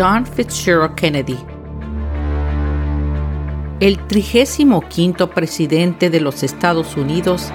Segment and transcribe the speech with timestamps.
[0.00, 1.36] John Fitzgerald Kennedy.
[3.80, 7.52] El 35 presidente de los Estados Unidos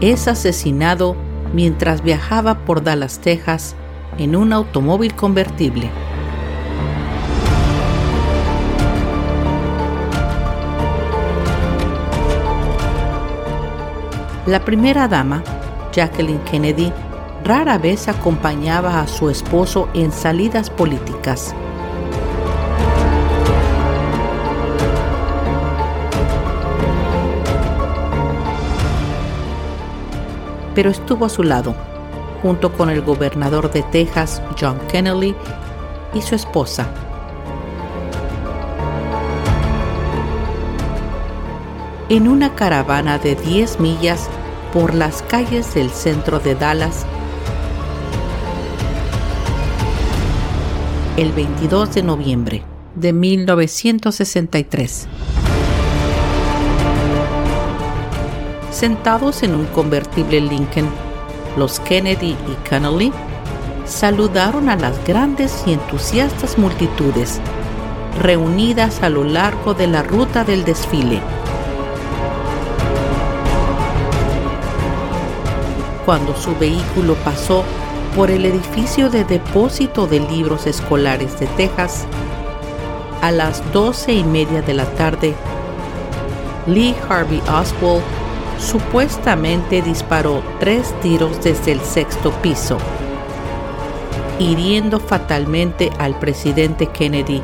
[0.00, 1.16] es asesinado
[1.52, 3.76] mientras viajaba por Dallas, Texas,
[4.16, 5.90] en un automóvil convertible.
[14.46, 15.44] La primera dama,
[15.92, 16.90] Jacqueline Kennedy,
[17.44, 21.54] rara vez acompañaba a su esposo en salidas políticas.
[30.74, 31.74] Pero estuvo a su lado,
[32.42, 35.36] junto con el gobernador de Texas, John Kennedy,
[36.14, 36.88] y su esposa.
[42.08, 44.28] En una caravana de 10 millas
[44.72, 47.06] por las calles del centro de Dallas,
[51.16, 52.62] el 22 de noviembre
[52.96, 55.06] de 1963.
[58.72, 60.88] Sentados en un convertible Lincoln,
[61.56, 63.12] los Kennedy y Connolly
[63.84, 67.40] saludaron a las grandes y entusiastas multitudes
[68.20, 71.20] reunidas a lo largo de la ruta del desfile.
[76.04, 77.62] Cuando su vehículo pasó
[78.14, 82.06] por el edificio de depósito de libros escolares de Texas.
[83.22, 85.34] A las doce y media de la tarde,
[86.66, 88.02] Lee Harvey Oswald
[88.58, 92.78] supuestamente disparó tres tiros desde el sexto piso,
[94.38, 97.42] hiriendo fatalmente al presidente Kennedy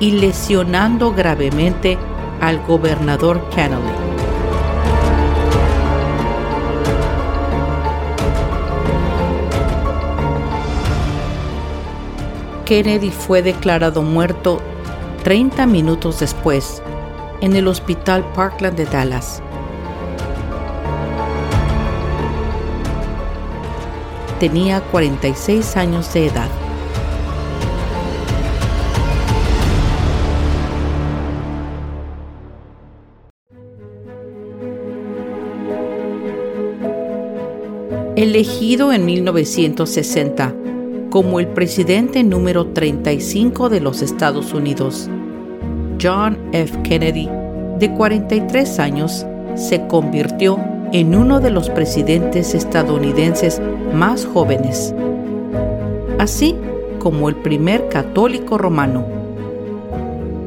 [0.00, 1.98] y lesionando gravemente
[2.40, 3.99] al gobernador Kennedy.
[12.70, 14.60] Kennedy fue declarado muerto
[15.24, 16.80] 30 minutos después
[17.40, 19.42] en el Hospital Parkland de Dallas.
[24.38, 26.48] Tenía 46 años de edad.
[38.14, 40.59] Elegido en 1960
[41.10, 45.10] como el presidente número 35 de los Estados Unidos.
[46.00, 46.80] John F.
[46.82, 47.28] Kennedy,
[47.78, 49.26] de 43 años,
[49.56, 50.58] se convirtió
[50.92, 53.60] en uno de los presidentes estadounidenses
[53.92, 54.94] más jóvenes,
[56.18, 56.54] así
[57.00, 59.04] como el primer católico romano.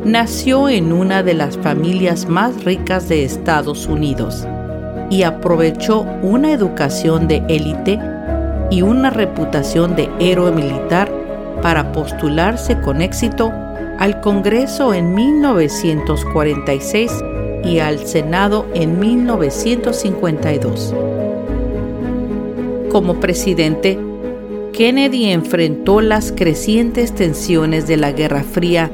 [0.06, 4.48] Nació en una de las familias más ricas de Estados Unidos
[5.10, 8.00] y aprovechó una educación de élite
[8.70, 11.12] y una reputación de héroe militar
[11.62, 13.52] para postularse con éxito
[14.00, 17.12] al Congreso en 1946
[17.64, 20.94] y al Senado en 1952.
[22.92, 23.98] Como presidente,
[24.74, 28.92] Kennedy enfrentó las crecientes tensiones de la Guerra Fría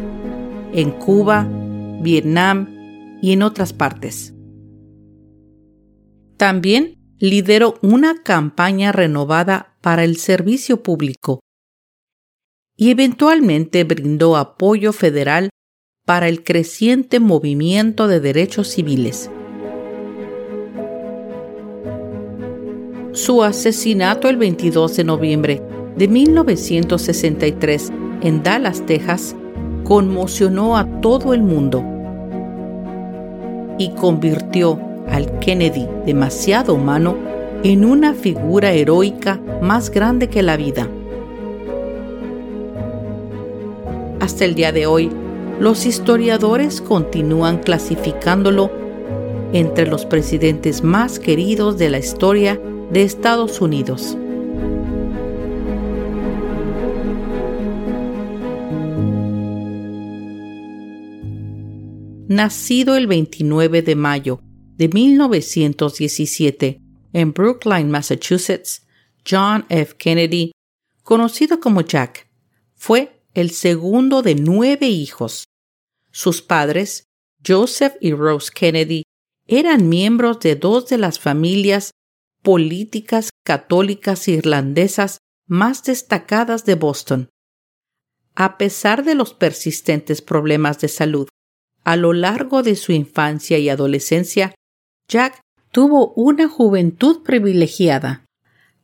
[0.74, 1.48] en Cuba,
[2.02, 2.68] Vietnam
[3.22, 4.34] y en otras partes.
[6.38, 11.42] También lideró una campaña renovada para el servicio público
[12.78, 15.50] y eventualmente brindó apoyo federal
[16.06, 19.30] para el creciente movimiento de derechos civiles.
[23.12, 25.62] Su asesinato el 22 de noviembre
[25.98, 29.36] de 1963 en Dallas, Texas,
[29.84, 31.84] conmocionó a todo el mundo
[33.78, 37.18] y convirtió al Kennedy demasiado humano
[37.64, 40.88] en una figura heroica más grande que la vida.
[44.20, 45.10] Hasta el día de hoy,
[45.60, 48.72] los historiadores continúan clasificándolo
[49.52, 52.60] entre los presidentes más queridos de la historia
[52.92, 54.18] de Estados Unidos.
[62.28, 64.42] Nacido el 29 de mayo
[64.80, 66.82] de 1917
[67.12, 68.88] en Brookline, Massachusetts,
[69.30, 69.96] John F.
[69.98, 70.54] Kennedy,
[71.04, 72.30] conocido como Jack,
[72.76, 75.44] fue el segundo de nueve hijos.
[76.12, 77.04] Sus padres,
[77.46, 79.04] Joseph y Rose Kennedy,
[79.48, 81.92] eran miembros de dos de las familias
[82.42, 87.30] políticas católicas irlandesas más destacadas de Boston.
[88.34, 91.28] A pesar de los persistentes problemas de salud,
[91.84, 94.56] a lo largo de su infancia y adolescencia,
[95.10, 95.42] Jack
[95.72, 98.26] tuvo una juventud privilegiada,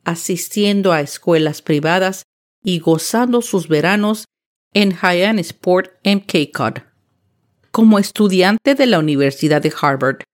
[0.04, 2.24] asistiendo a escuelas privadas
[2.64, 4.24] y gozando sus veranos
[4.74, 6.84] en Hyannisport en Cape.
[7.70, 10.24] Como estudiante de la Universidad de Harvard,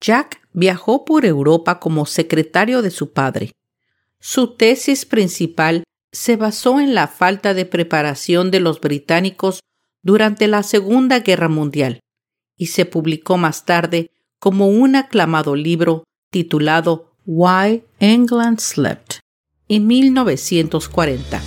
[0.00, 3.52] Jack viajó por Europa como secretario de su padre.
[4.20, 5.82] Su tesis principal
[6.12, 9.60] se basó en la falta de preparación de los británicos
[10.02, 12.00] durante la Segunda Guerra Mundial
[12.56, 19.18] y se publicó más tarde como un aclamado libro titulado Why England Slept
[19.68, 21.40] en 1940.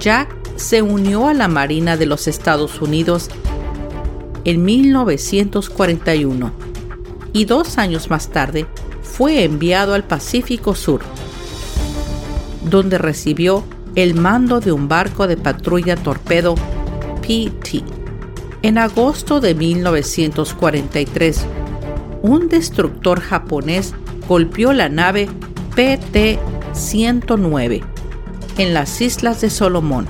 [0.00, 3.30] Jack se unió a la Marina de los Estados Unidos
[4.44, 6.52] en 1941
[7.32, 8.66] y dos años más tarde
[9.02, 11.02] fue enviado al Pacífico Sur,
[12.68, 16.54] donde recibió el mando de un barco de patrulla torpedo
[17.20, 17.84] PT.
[18.62, 21.44] En agosto de 1943,
[22.22, 23.94] un destructor japonés
[24.28, 25.28] golpeó la nave
[25.74, 27.82] PT-109
[28.58, 30.06] en las Islas de Solomón.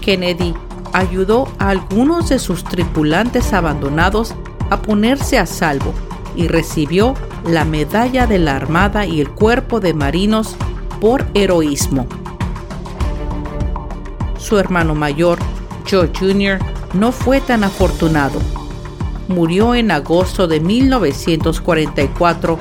[0.00, 0.54] Kennedy
[0.92, 4.36] ayudó a algunos de sus tripulantes abandonados
[4.70, 5.92] a ponerse a salvo
[6.34, 7.14] y recibió
[7.46, 10.56] la medalla de la Armada y el Cuerpo de Marinos
[11.00, 12.06] por heroísmo.
[14.38, 15.38] Su hermano mayor,
[15.90, 16.58] Joe Jr.,
[16.94, 18.40] no fue tan afortunado.
[19.28, 22.58] Murió en agosto de 1944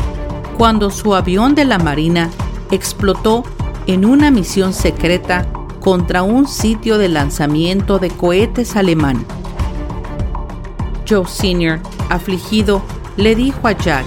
[0.58, 2.30] cuando su avión de la Marina
[2.72, 3.44] explotó
[3.88, 5.48] en una misión secreta
[5.80, 9.24] contra un sitio de lanzamiento de cohetes alemán.
[11.08, 11.80] Joe Sr.,
[12.10, 12.82] afligido,
[13.18, 14.06] le dijo a Jack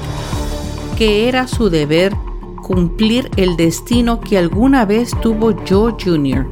[0.97, 2.17] que era su deber
[2.69, 6.47] cumplir el destino que alguna vez tuvo Joe Jr.,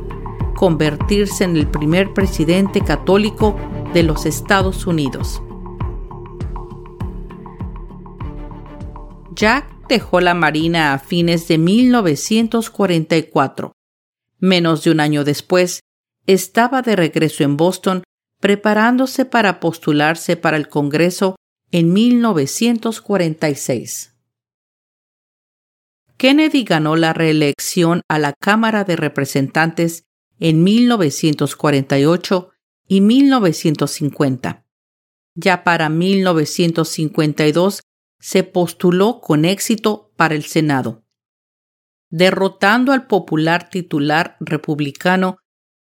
[0.55, 3.55] convertirse en el primer presidente católico
[3.93, 5.43] de los Estados Unidos.
[9.35, 13.73] Jack dejó la Marina a fines de 1944.
[14.39, 15.81] Menos de un año después,
[16.27, 18.05] estaba de regreso en Boston
[18.41, 21.37] preparándose para postularse para el Congreso
[21.73, 24.16] en 1946.
[26.17, 30.07] Kennedy ganó la reelección a la Cámara de Representantes
[30.39, 32.51] en 1948
[32.89, 34.65] y 1950.
[35.35, 37.83] Ya para 1952
[38.19, 41.05] se postuló con éxito para el Senado,
[42.09, 45.37] derrotando al popular titular republicano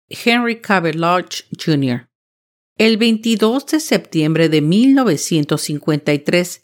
[0.09, 2.09] Henry Cabot Lodge Jr.
[2.77, 6.63] El 22 de septiembre de 1953,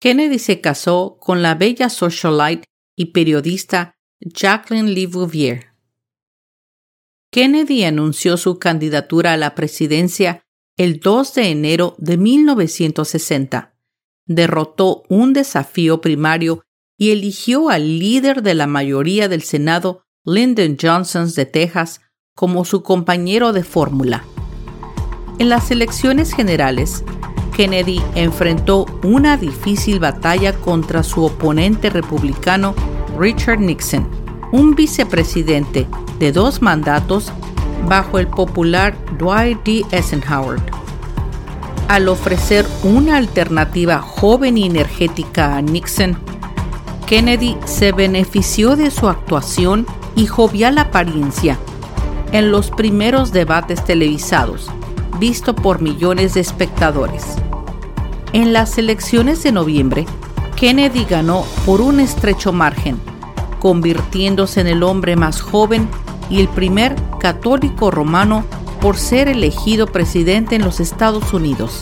[0.00, 2.67] Kennedy se casó con la bella socialite
[2.98, 5.68] y periodista Jacqueline Lee Bouvier.
[7.30, 10.42] Kennedy anunció su candidatura a la presidencia
[10.76, 13.76] el 2 de enero de 1960.
[14.26, 16.64] Derrotó un desafío primario
[16.96, 22.00] y eligió al líder de la mayoría del Senado, Lyndon Johnson de Texas,
[22.34, 24.24] como su compañero de fórmula.
[25.38, 27.04] En las elecciones generales,
[27.58, 32.72] Kennedy enfrentó una difícil batalla contra su oponente republicano
[33.18, 34.08] Richard Nixon,
[34.52, 35.88] un vicepresidente
[36.20, 37.32] de dos mandatos
[37.88, 39.84] bajo el popular Dwight D.
[39.90, 40.60] Eisenhower.
[41.88, 46.16] Al ofrecer una alternativa joven y energética a Nixon,
[47.08, 49.84] Kennedy se benefició de su actuación
[50.14, 51.58] y jovial apariencia
[52.30, 54.70] en los primeros debates televisados,
[55.18, 57.24] visto por millones de espectadores.
[58.32, 60.06] En las elecciones de noviembre,
[60.56, 62.98] Kennedy ganó por un estrecho margen,
[63.60, 65.88] convirtiéndose en el hombre más joven
[66.30, 68.44] y el primer católico romano
[68.80, 71.80] por ser elegido presidente en los Estados Unidos.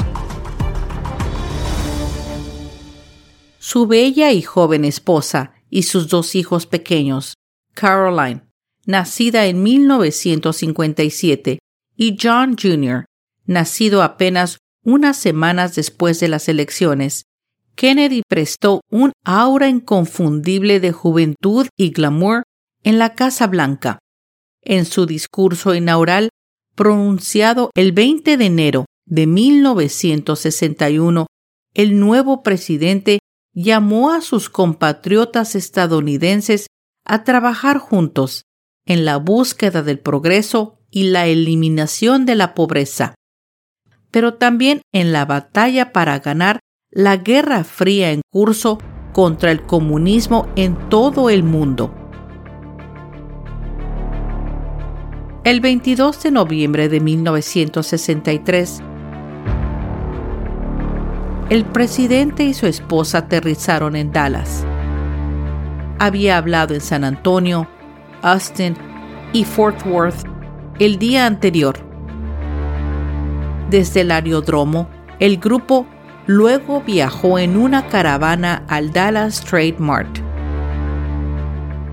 [3.58, 7.34] Su bella y joven esposa y sus dos hijos pequeños,
[7.74, 8.42] Caroline,
[8.86, 11.58] nacida en 1957,
[11.96, 13.04] y John Jr.,
[13.46, 17.24] nacido apenas unas semanas después de las elecciones,
[17.74, 22.44] Kennedy prestó un aura inconfundible de juventud y glamour
[22.82, 23.98] en la Casa Blanca.
[24.62, 26.30] En su discurso inaugural,
[26.74, 31.26] pronunciado el 20 de enero de 1961,
[31.74, 33.18] el nuevo presidente
[33.52, 36.66] llamó a sus compatriotas estadounidenses
[37.04, 38.42] a trabajar juntos
[38.86, 43.14] en la búsqueda del progreso y la eliminación de la pobreza,
[44.16, 48.78] pero también en la batalla para ganar la Guerra Fría en curso
[49.12, 51.94] contra el comunismo en todo el mundo.
[55.44, 58.80] El 22 de noviembre de 1963,
[61.50, 64.64] el presidente y su esposa aterrizaron en Dallas.
[65.98, 67.68] Había hablado en San Antonio,
[68.22, 68.76] Austin
[69.34, 70.24] y Fort Worth
[70.78, 71.85] el día anterior.
[73.70, 75.86] Desde el aeródromo, el grupo
[76.26, 80.18] luego viajó en una caravana al Dallas Trade Mart,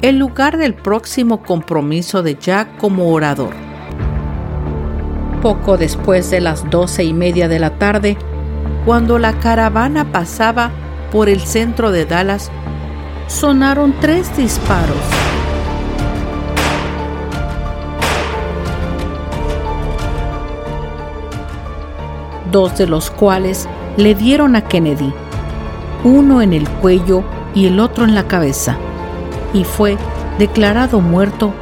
[0.01, 3.53] el lugar del próximo compromiso de Jack como orador.
[5.41, 8.17] Poco después de las doce y media de la tarde,
[8.85, 10.71] cuando la caravana pasaba
[11.11, 12.51] por el centro de Dallas,
[13.27, 15.32] sonaron tres disparos.
[22.53, 23.67] Dos de los cuales
[23.97, 25.11] le dieron a Kennedy,
[26.05, 28.77] uno en el cuello y el otro en la cabeza,
[29.53, 29.97] y fue
[30.39, 31.53] declarado muerto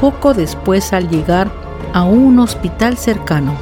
[0.00, 1.50] poco después al llegar
[1.94, 3.56] a un hospital cercano.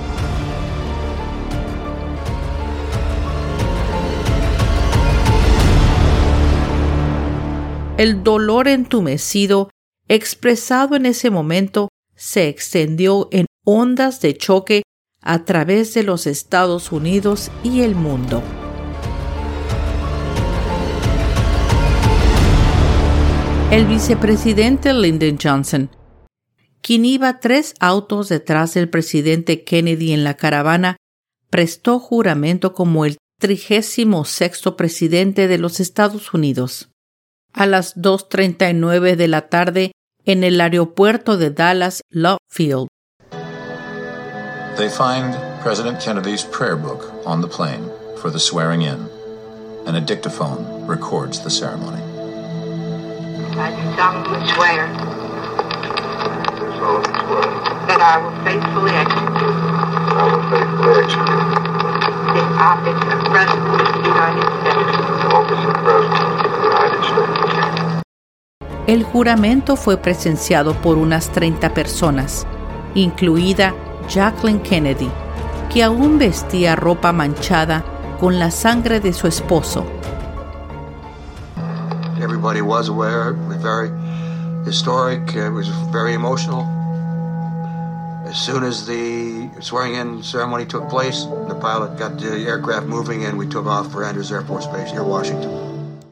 [7.98, 9.70] El dolor entumecido
[10.08, 14.82] expresado en ese momento se extendió en ondas de choque
[15.22, 18.42] a través de los Estados Unidos y el mundo.
[23.70, 25.90] El vicepresidente Lyndon Johnson,
[26.82, 30.96] quien iba tres autos detrás del presidente Kennedy en la caravana,
[31.48, 36.90] prestó juramento como el trigésimo sexto presidente de los Estados Unidos.
[37.52, 39.92] A las 2.39 de la tarde,
[40.24, 42.88] en el aeropuerto de Dallas Love Field,
[44.76, 49.06] They find President Kennedy's prayer book on the plane for the swearing in,
[49.86, 52.00] and a dictaphone records the ceremony.
[53.60, 54.88] I do solemnly swear
[57.86, 59.56] that I will faithfully execute
[60.16, 61.52] I will faithfully execute
[62.32, 64.88] the office of President of the United States
[65.20, 68.02] the office of President of the United States.
[68.86, 72.46] El juramento fue presenciado por unas 30 personas,
[72.94, 73.74] incluida
[74.08, 75.10] Jacqueline Kennedy,
[75.72, 77.84] que aún vestía ropa manchada
[78.20, 79.84] con la sangre de su esposo.
[82.20, 83.30] Everybody was aware.
[83.30, 83.90] It was very
[84.64, 85.34] historic.
[85.34, 86.64] It was very emotional.
[88.26, 93.36] As soon as the swearing-in ceremony took place, the pilot got the aircraft moving and
[93.36, 95.50] we took off for Andrews Air Force Base near Washington.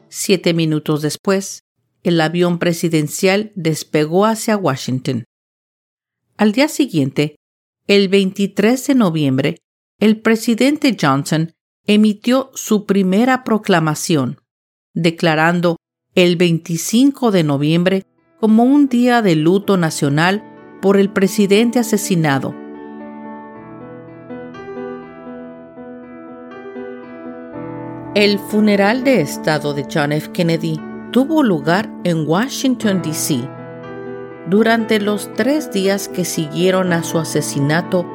[0.09, 1.63] Siete minutos después,
[2.03, 5.23] el avión presidencial despegó hacia Washington.
[6.37, 7.37] Al día siguiente,
[7.95, 9.57] el 23 de noviembre,
[9.99, 11.51] el presidente Johnson
[11.85, 14.39] emitió su primera proclamación,
[14.93, 15.75] declarando
[16.15, 18.05] el 25 de noviembre
[18.39, 20.41] como un día de luto nacional
[20.81, 22.55] por el presidente asesinado.
[28.15, 30.31] El funeral de Estado de John F.
[30.31, 30.79] Kennedy
[31.11, 33.60] tuvo lugar en Washington, D.C.
[34.47, 38.07] Durante los tres días que siguieron a su asesinato,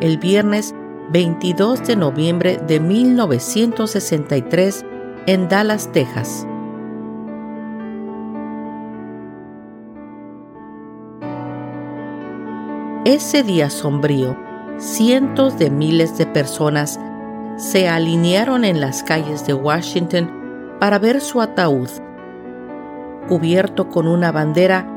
[0.00, 0.74] el viernes
[1.12, 4.84] 22 de noviembre de 1963
[5.26, 6.48] en Dallas, Texas.
[13.04, 14.36] Ese día sombrío,
[14.78, 16.98] cientos de miles de personas
[17.56, 20.28] se alinearon en las calles de Washington
[20.80, 21.88] para ver su ataúd,
[23.28, 24.96] cubierto con una bandera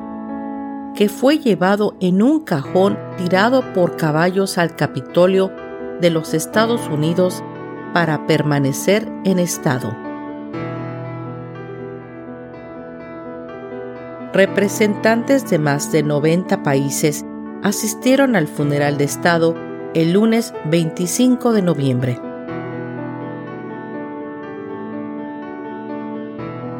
[0.96, 5.52] que fue llevado en un cajón tirado por caballos al Capitolio
[6.00, 7.44] de los Estados Unidos
[7.94, 9.96] para permanecer en estado.
[14.34, 17.24] Representantes de más de 90 países
[17.62, 19.56] asistieron al funeral de Estado
[19.94, 22.20] el lunes 25 de noviembre.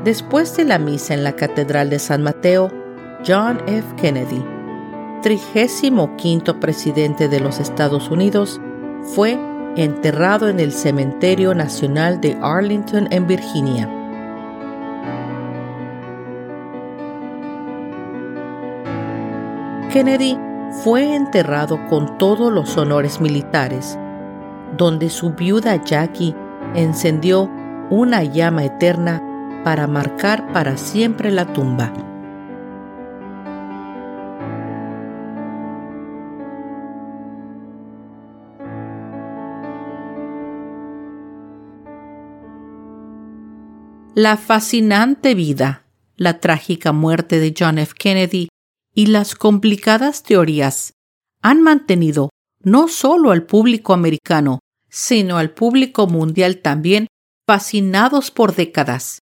[0.04, 2.83] Después de la misa en la Catedral de San Mateo,
[3.26, 3.96] John F.
[3.96, 4.44] Kennedy,
[5.22, 8.60] 35 presidente de los Estados Unidos,
[9.16, 9.40] fue
[9.78, 13.90] enterrado en el Cementerio Nacional de Arlington, en Virginia.
[19.94, 20.38] Kennedy
[20.84, 23.98] fue enterrado con todos los honores militares,
[24.76, 26.36] donde su viuda Jackie
[26.76, 27.50] encendió
[27.90, 29.22] una llama eterna
[29.64, 31.94] para marcar para siempre la tumba.
[44.16, 47.96] La fascinante vida, la trágica muerte de John F.
[47.98, 48.50] Kennedy
[48.94, 50.94] y las complicadas teorías
[51.42, 52.30] han mantenido
[52.60, 57.08] no solo al público americano, sino al público mundial también
[57.48, 59.18] fascinados por décadas.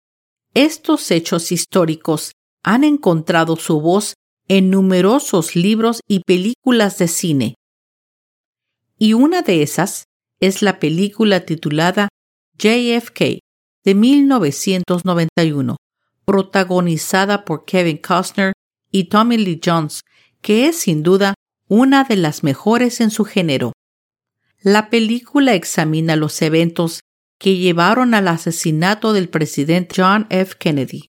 [0.55, 2.33] Estos hechos históricos
[2.65, 4.15] han encontrado su voz
[4.49, 7.55] en numerosos libros y películas de cine.
[8.99, 10.07] Y una de esas
[10.41, 12.09] es la película titulada
[12.59, 13.39] JFK
[13.85, 15.77] de 1991,
[16.25, 18.53] protagonizada por Kevin Costner
[18.91, 20.01] y Tommy Lee Jones,
[20.41, 21.35] que es sin duda
[21.69, 23.73] una de las mejores en su género.
[24.63, 27.01] La película examina los eventos
[27.39, 30.57] que llevaron al asesinato del presidente John F.
[30.59, 31.07] Kennedy.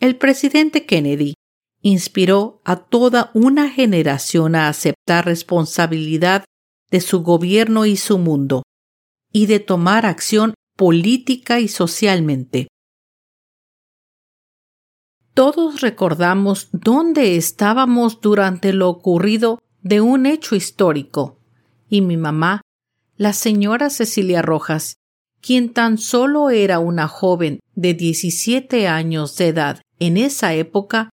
[0.00, 1.34] El presidente Kennedy
[1.82, 6.44] inspiró a toda una generación a aceptar responsabilidad
[6.90, 8.64] de su gobierno y su mundo,
[9.32, 12.68] y de tomar acción política y socialmente.
[15.34, 21.38] Todos recordamos dónde estábamos durante lo ocurrido de un hecho histórico,
[21.90, 22.62] y mi mamá,
[23.18, 24.94] la señora Cecilia Rojas,
[25.42, 31.10] quien tan solo era una joven de 17 años de edad en esa época,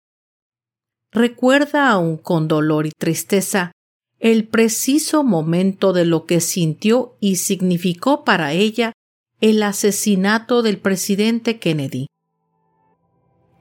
[1.12, 3.72] recuerda aún con dolor y tristeza
[4.20, 8.94] el preciso momento de lo que sintió y significó para ella
[9.40, 12.08] el asesinato del presidente Kennedy.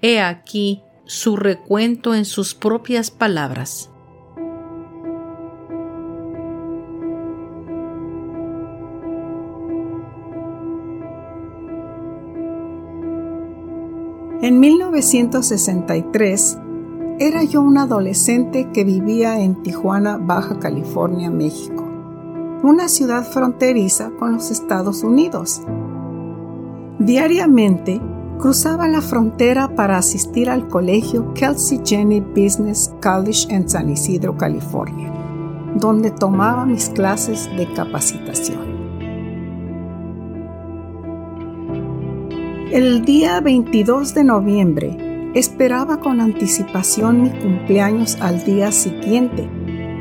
[0.02, 3.90] He aquí su recuento en sus propias palabras.
[14.42, 16.58] En 1963
[17.20, 21.89] era yo un adolescente que vivía en Tijuana, Baja California, México,
[22.64, 25.62] una ciudad fronteriza con los Estados Unidos.
[27.00, 28.02] Diariamente
[28.38, 35.12] cruzaba la frontera para asistir al colegio Kelsey Jenny Business College en San Isidro, California,
[35.76, 38.80] donde tomaba mis clases de capacitación.
[42.72, 49.50] El día 22 de noviembre esperaba con anticipación mi cumpleaños al día siguiente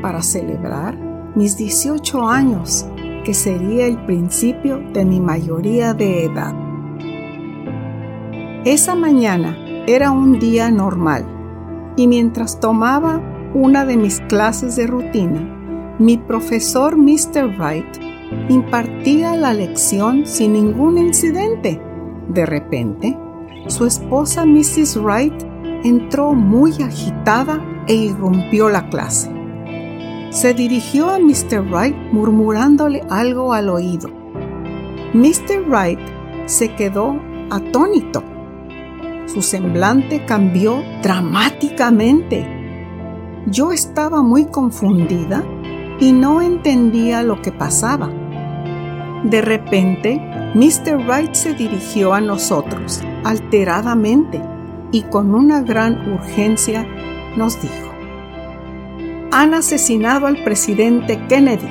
[0.01, 2.85] para celebrar mis 18 años,
[3.23, 6.53] que sería el principio de mi mayoría de edad.
[8.65, 11.25] Esa mañana era un día normal
[11.95, 13.21] y mientras tomaba
[13.53, 17.57] una de mis clases de rutina, mi profesor Mr.
[17.57, 17.97] Wright
[18.49, 21.81] impartía la lección sin ningún incidente
[22.29, 23.17] de repente,
[23.67, 24.97] su esposa Mrs.
[24.97, 25.33] Wright
[25.83, 29.38] entró muy agitada e irrumpió la clase.
[30.29, 31.61] Se dirigió a Mr.
[31.69, 34.09] Wright murmurándole algo al oído.
[35.13, 35.67] Mr.
[35.67, 35.99] Wright
[36.45, 38.23] se quedó atónito.
[39.25, 42.45] Su semblante cambió dramáticamente.
[43.47, 45.43] Yo estaba muy confundida
[45.99, 48.09] y no entendía lo que pasaba.
[49.23, 50.21] De repente,
[50.53, 51.07] Mr.
[51.07, 54.41] Wright se dirigió a nosotros alteradamente
[54.91, 56.87] y con una gran urgencia
[57.35, 57.89] nos dijo,
[59.31, 61.69] han asesinado al presidente Kennedy.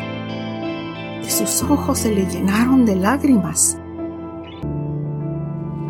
[1.23, 3.79] Y sus ojos se le llenaron de lágrimas.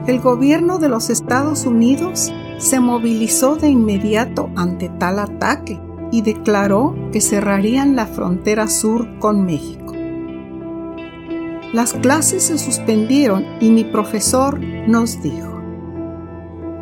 [0.06, 5.78] El gobierno de los Estados Unidos se movilizó de inmediato ante tal ataque
[6.10, 9.92] y declaró que cerrarían la frontera sur con México.
[11.74, 15.60] Las clases se suspendieron y mi profesor nos dijo,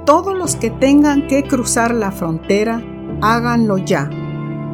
[0.07, 2.81] todos los que tengan que cruzar la frontera,
[3.20, 4.09] háganlo ya,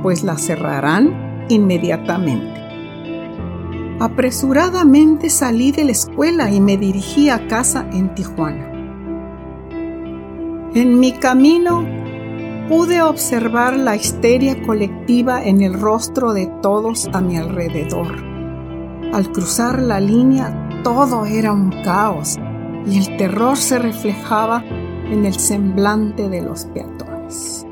[0.03, 2.61] pues la cerrarán inmediatamente.
[4.01, 8.69] Apresuradamente salí de la escuela y me dirigí a casa en Tijuana.
[10.75, 11.87] En mi camino
[12.69, 18.17] pude observar la histeria colectiva en el rostro de todos a mi alrededor.
[19.13, 22.39] Al cruzar la línea todo era un caos
[22.87, 24.65] y el terror se reflejaba
[25.11, 27.67] en el semblante de los peatones.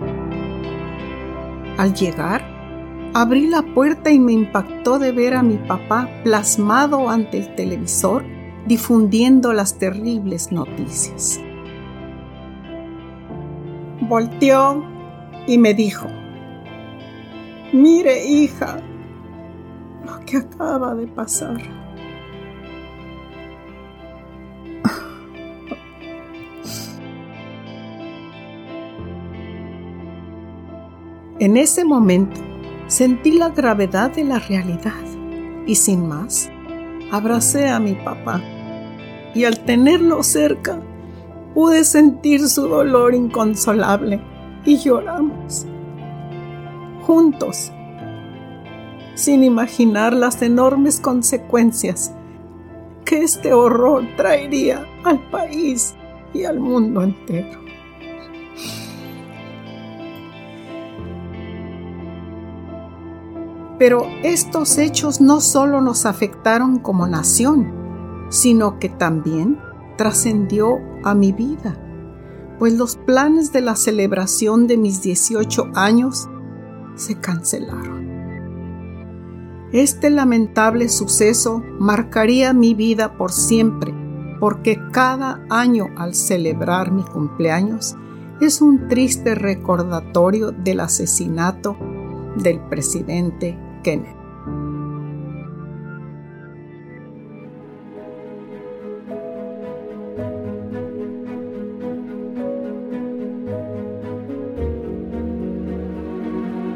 [1.81, 2.43] Al llegar,
[3.15, 8.23] abrí la puerta y me impactó de ver a mi papá plasmado ante el televisor
[8.67, 11.41] difundiendo las terribles noticias.
[14.03, 14.85] Volteó
[15.47, 16.07] y me dijo,
[17.73, 18.77] mire hija,
[20.05, 21.63] lo que acaba de pasar.
[31.41, 32.39] En ese momento
[32.87, 34.93] sentí la gravedad de la realidad
[35.67, 36.51] y sin más,
[37.11, 38.43] abracé a mi papá
[39.35, 40.83] y al tenerlo cerca
[41.55, 44.21] pude sentir su dolor inconsolable
[44.67, 45.65] y lloramos
[47.07, 47.73] juntos
[49.15, 52.13] sin imaginar las enormes consecuencias
[53.07, 55.95] que este horror traería al país
[56.35, 57.61] y al mundo entero.
[63.81, 67.73] Pero estos hechos no solo nos afectaron como nación,
[68.29, 69.59] sino que también
[69.97, 71.79] trascendió a mi vida,
[72.59, 76.29] pues los planes de la celebración de mis 18 años
[76.95, 78.07] se cancelaron.
[79.73, 83.95] Este lamentable suceso marcaría mi vida por siempre,
[84.41, 87.97] porque cada año al celebrar mi cumpleaños
[88.43, 91.79] es un triste recordatorio del asesinato
[92.37, 93.70] del presidente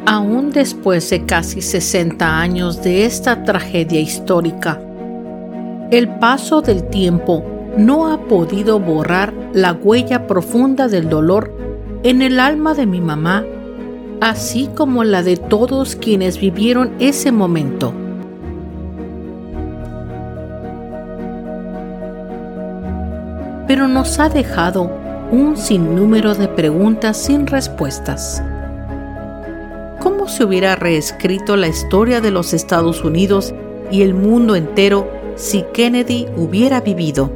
[0.06, 4.80] Aún después de casi 60 años de esta tragedia histórica,
[5.90, 7.44] el paso del tiempo
[7.76, 11.52] no ha podido borrar la huella profunda del dolor
[12.02, 13.44] en el alma de mi mamá
[14.24, 17.92] así como la de todos quienes vivieron ese momento.
[23.68, 24.90] Pero nos ha dejado
[25.30, 28.42] un sinnúmero de preguntas sin respuestas.
[30.00, 33.52] ¿Cómo se hubiera reescrito la historia de los Estados Unidos
[33.90, 35.06] y el mundo entero
[35.36, 37.30] si Kennedy hubiera vivido?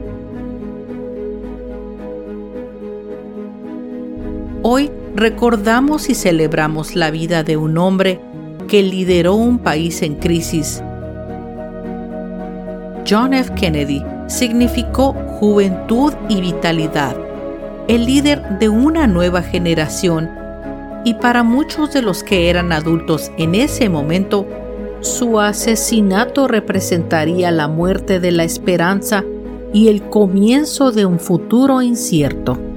[4.62, 8.20] Hoy recordamos y celebramos la vida de un hombre
[8.68, 10.82] que lideró un país en crisis.
[13.08, 13.52] John F.
[13.54, 17.16] Kennedy significó juventud y vitalidad,
[17.88, 20.30] el líder de una nueva generación
[21.04, 24.46] y para muchos de los que eran adultos en ese momento,
[25.00, 29.24] su asesinato representaría la muerte de la esperanza
[29.72, 32.67] y el comienzo de un futuro incierto.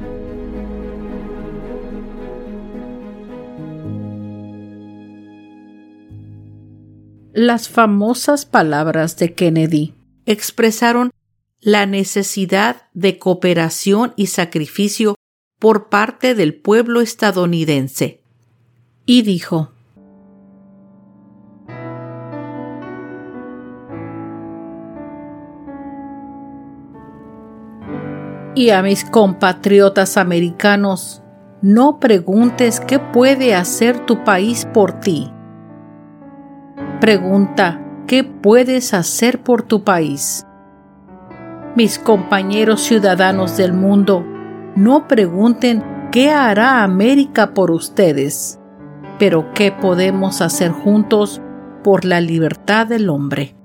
[7.34, 9.94] Las famosas palabras de Kennedy
[10.26, 11.12] expresaron
[11.62, 15.16] la necesidad de cooperación y sacrificio
[15.58, 18.22] por parte del pueblo estadounidense.
[19.06, 19.72] Y dijo,
[28.56, 31.24] Y a mis compatriotas americanos,
[31.62, 35.32] no preguntes qué puede hacer tu país por ti
[37.02, 40.46] Pregunta, ¿qué puedes hacer por tu país?
[41.76, 44.24] Mis compañeros ciudadanos del mundo,
[44.76, 48.60] no pregunten qué hará América por ustedes,
[49.18, 51.42] pero qué podemos hacer juntos
[51.84, 53.56] por la libertad del hombre.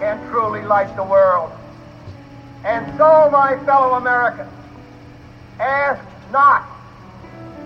[0.00, 1.52] Can truly light the world.
[2.64, 4.50] And so, my fellow Americans,
[5.60, 6.62] ask not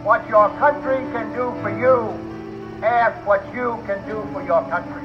[0.02, 2.12] what your country can do for you,
[2.84, 5.02] ask what you can do for your country.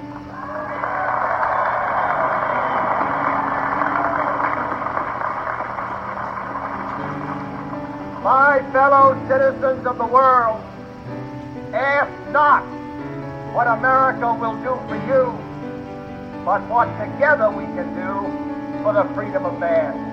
[8.24, 10.64] My fellow citizens of the world,
[11.74, 12.64] ask not
[13.54, 15.43] what America will do for you,
[16.46, 20.13] but what together we can do for the freedom of man.